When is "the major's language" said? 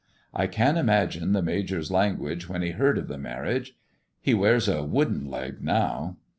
1.31-2.49